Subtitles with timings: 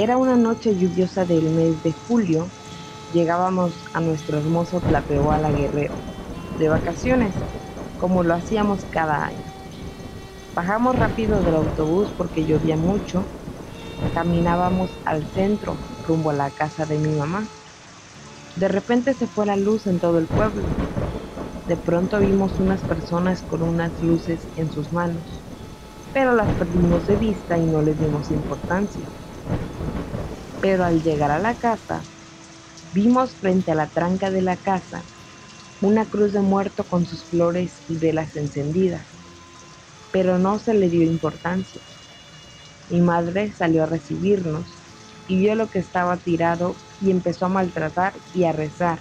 [0.00, 2.46] Era una noche lluviosa del mes de julio.
[3.12, 5.96] Llegábamos a nuestro hermoso Tlapehuala Guerrero,
[6.56, 7.34] de vacaciones,
[7.98, 9.42] como lo hacíamos cada año.
[10.54, 13.24] Bajamos rápido del autobús porque llovía mucho.
[14.14, 15.76] Caminábamos al centro,
[16.06, 17.48] rumbo a la casa de mi mamá.
[18.54, 20.68] De repente se fue la luz en todo el pueblo.
[21.66, 25.42] De pronto vimos unas personas con unas luces en sus manos,
[26.12, 29.10] pero las perdimos de vista y no les dimos importancia.
[30.60, 32.02] Pero al llegar a la casa,
[32.92, 35.02] vimos frente a la tranca de la casa
[35.80, 39.06] una cruz de muerto con sus flores y velas encendidas,
[40.12, 41.80] pero no se le dio importancia.
[42.90, 44.66] Mi madre salió a recibirnos
[45.28, 48.98] y vio lo que estaba tirado y empezó a maltratar y a rezar.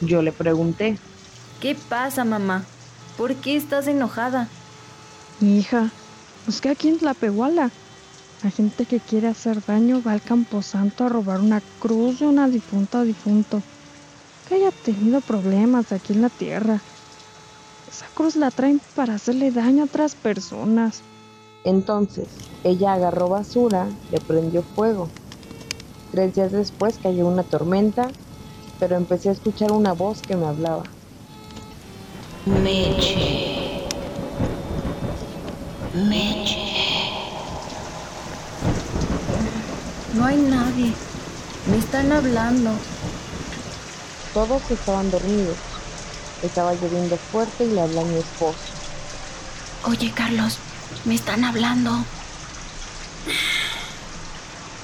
[0.00, 0.98] Yo le pregunté,
[1.60, 2.64] ¿Qué pasa, mamá?
[3.16, 4.48] ¿Por qué estás enojada?
[5.40, 5.90] Hija,
[6.62, 7.70] que aquí en Tlapehuala,
[8.42, 12.48] la gente que quiere hacer daño va al camposanto a robar una cruz de una
[12.48, 13.62] difunta o difunto
[14.48, 16.80] que haya tenido problemas aquí en la tierra.
[17.90, 21.02] Esa cruz la traen para hacerle daño a otras personas.
[21.64, 22.28] Entonces,
[22.62, 25.08] ella agarró basura, le prendió fuego.
[26.12, 28.08] Tres días después cayó una tormenta,
[28.78, 30.84] pero empecé a escuchar una voz que me hablaba.
[32.46, 33.84] Meche.
[35.94, 36.67] Meche.
[40.18, 40.92] No hay nadie.
[41.70, 42.72] Me están hablando.
[44.34, 45.56] Todos estaban dormidos.
[46.42, 48.58] Estaba lloviendo fuerte y le hablé a mi esposo.
[49.84, 50.58] Oye, Carlos,
[51.04, 51.92] me están hablando.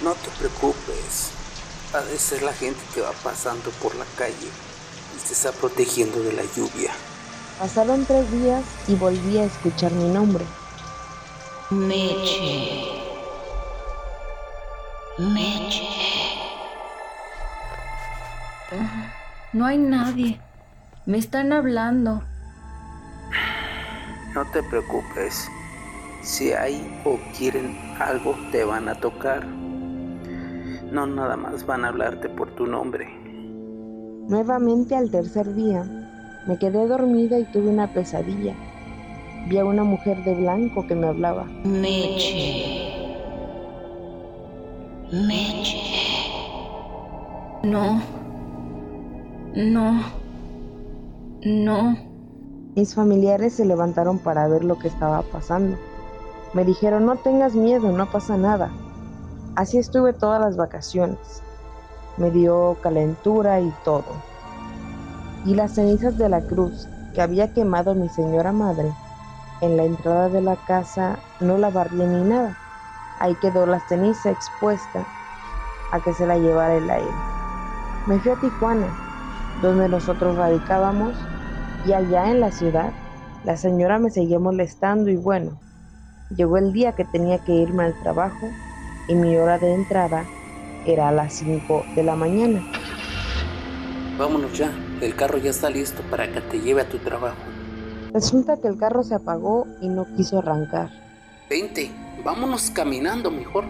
[0.05, 1.31] No te preocupes.
[1.95, 4.35] Ha de ser la gente que va pasando por la calle
[5.17, 6.93] y se está protegiendo de la lluvia.
[7.59, 10.45] Pasaron tres días y volví a escuchar mi nombre.
[11.71, 12.94] Meche.
[15.19, 15.85] Meche.
[19.52, 20.41] No hay nadie.
[21.07, 22.23] Me están hablando.
[24.35, 25.48] No te preocupes.
[26.23, 29.47] Si hay o quieren algo, te van a tocar.
[29.47, 33.07] No nada más van a hablarte por tu nombre.
[34.29, 35.85] Nuevamente al tercer día,
[36.48, 38.55] me quedé dormida y tuve una pesadilla.
[39.46, 41.45] Vi a una mujer de blanco que me hablaba.
[41.63, 42.83] Meche.
[45.13, 45.81] Meche.
[47.63, 48.01] No.
[49.55, 50.03] No.
[51.45, 51.97] No.
[52.75, 55.77] Mis familiares se levantaron para ver lo que estaba pasando.
[56.55, 58.70] Me dijeron, no tengas miedo, no pasa nada.
[59.57, 61.43] Así estuve todas las vacaciones.
[62.17, 64.05] Me dio calentura y todo.
[65.45, 68.93] Y las cenizas de la cruz que había quemado mi señora madre
[69.61, 72.59] en la entrada de la casa no la barrié ni nada.
[73.19, 75.07] Ahí quedó la ceniza expuesta
[75.92, 77.14] a que se la llevara el aire.
[78.07, 78.89] Me fui a Tijuana,
[79.63, 81.14] donde nosotros radicábamos,
[81.86, 82.92] y allá en la ciudad
[83.45, 85.61] la señora me seguía molestando y bueno,
[86.35, 88.48] llegó el día que tenía que irme al trabajo
[89.07, 90.25] y mi hora de entrada
[90.86, 92.63] era a las 5 de la mañana.
[94.19, 94.70] Vámonos ya.
[95.01, 97.36] El carro ya está listo para que te lleve a tu trabajo.
[98.13, 100.89] Resulta que el carro se apagó y no quiso arrancar.
[101.51, 101.91] Vente,
[102.24, 103.64] vámonos caminando mejor.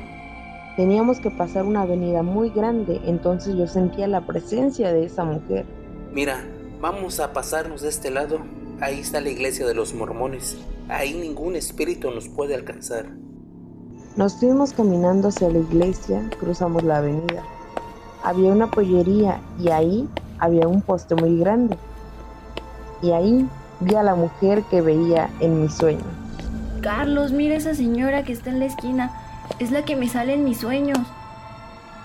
[0.76, 5.66] Teníamos que pasar una avenida muy grande, entonces yo sentía la presencia de esa mujer.
[6.12, 6.44] Mira,
[6.81, 8.38] vamos a pasarnos de este lado.
[8.81, 10.56] Ahí está la iglesia de los mormones.
[10.88, 13.06] Ahí ningún espíritu nos puede alcanzar.
[14.16, 17.43] Nos fuimos caminando hacia la iglesia, cruzamos la avenida.
[18.22, 21.76] Había una pollería y ahí había un poste muy grande.
[23.03, 23.48] Y ahí
[23.81, 26.24] vi a la mujer que veía en mi sueño.
[26.84, 29.11] Carlos, mira esa señora que está en la esquina.
[29.59, 30.99] Es la que me sale en mis sueños.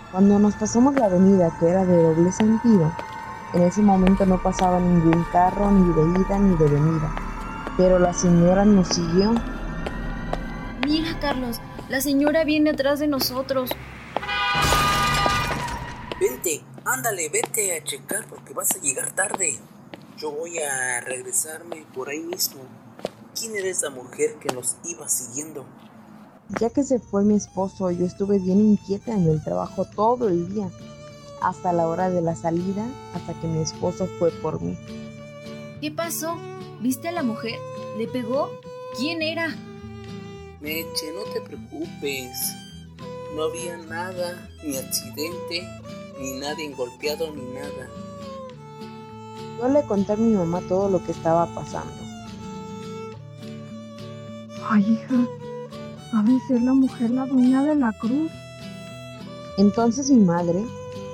[0.10, 2.90] Cuando nos pasamos la avenida, que era de doble sentido,
[3.54, 7.14] en ese momento no pasaba ningún carro ni de ida ni de venida.
[7.76, 9.36] Pero la señora nos siguió.
[10.88, 11.60] Mira, Carlos,
[11.90, 13.72] la señora viene atrás de nosotros.
[16.22, 19.60] Vente, ándale, vete a checar porque vas a llegar tarde.
[20.16, 22.62] Yo voy a regresarme por ahí mismo.
[23.40, 25.66] ¿Quién era esa mujer que nos iba siguiendo?
[26.60, 30.54] Ya que se fue mi esposo, yo estuve bien inquieta en el trabajo todo el
[30.54, 30.70] día,
[31.42, 34.78] hasta la hora de la salida, hasta que mi esposo fue por mí.
[35.80, 36.36] ¿Qué pasó?
[36.82, 37.58] ¿Viste a la mujer?
[37.98, 38.50] ¿Le pegó?
[38.98, 39.56] ¿Quién era?
[40.60, 42.38] Meche, no te preocupes.
[43.36, 45.66] No había nada, ni accidente,
[46.20, 47.90] ni nadie golpeado, ni nada.
[49.60, 52.09] Yo le conté a mi mamá todo lo que estaba pasando.
[54.72, 55.16] Ay, hija,
[56.14, 58.30] ha de ser la mujer la dueña de la cruz.
[59.58, 60.64] Entonces mi madre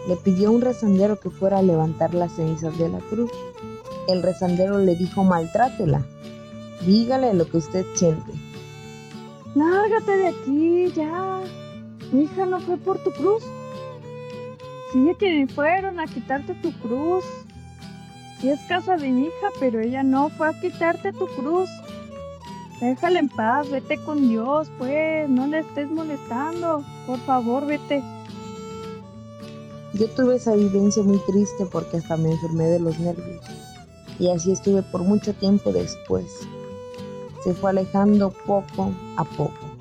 [0.10, 3.32] le pidió a un rezandero que fuera a levantar las cenizas de la cruz.
[4.10, 6.06] El rezandero le dijo maltrátela,
[6.86, 8.34] dígale lo que usted siente.
[9.56, 11.40] Lárgate de aquí, ya.
[12.12, 13.42] Mi hija no fue por tu cruz.
[14.92, 17.24] Sí, que fueron a quitarte tu cruz.
[18.42, 21.70] Sí es casa de mi hija, pero ella no fue a quitarte tu cruz.
[22.80, 26.84] Déjala en paz, vete con Dios, pues, no le estés molestando.
[27.08, 28.04] Por favor, vete.
[29.94, 33.46] Yo tuve esa vivencia muy triste porque hasta me enfermé de los nervios.
[34.20, 36.26] Y así estuve por mucho tiempo después.
[37.44, 39.75] Se fue alejando poco a poco.